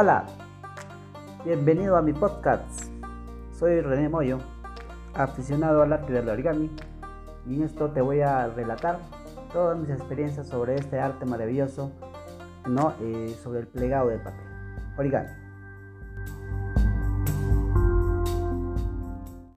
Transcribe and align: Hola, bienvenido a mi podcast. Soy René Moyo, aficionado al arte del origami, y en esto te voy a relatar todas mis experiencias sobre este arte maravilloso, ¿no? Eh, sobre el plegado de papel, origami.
Hola, 0.00 0.26
bienvenido 1.44 1.96
a 1.96 2.02
mi 2.02 2.12
podcast. 2.12 2.84
Soy 3.50 3.80
René 3.80 4.08
Moyo, 4.08 4.38
aficionado 5.12 5.82
al 5.82 5.92
arte 5.92 6.12
del 6.12 6.28
origami, 6.28 6.70
y 7.48 7.56
en 7.56 7.64
esto 7.64 7.90
te 7.90 8.00
voy 8.00 8.20
a 8.20 8.46
relatar 8.46 9.00
todas 9.52 9.76
mis 9.76 9.90
experiencias 9.90 10.46
sobre 10.46 10.76
este 10.76 11.00
arte 11.00 11.26
maravilloso, 11.26 11.90
¿no? 12.68 12.94
Eh, 13.00 13.36
sobre 13.42 13.58
el 13.58 13.66
plegado 13.66 14.10
de 14.10 14.18
papel, 14.18 14.46
origami. 14.98 15.30